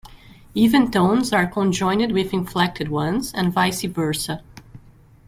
[0.55, 4.41] Even tones are conjoined with inflected ones, and vice versa.